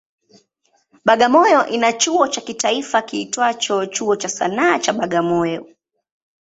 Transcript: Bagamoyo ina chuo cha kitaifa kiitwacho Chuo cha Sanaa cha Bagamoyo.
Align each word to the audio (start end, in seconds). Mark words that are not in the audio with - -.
Bagamoyo 1.05 1.67
ina 1.69 1.93
chuo 1.93 2.27
cha 2.27 2.41
kitaifa 2.41 3.01
kiitwacho 3.01 3.85
Chuo 3.85 4.15
cha 4.15 4.29
Sanaa 4.29 4.79
cha 4.79 4.93
Bagamoyo. 4.93 5.69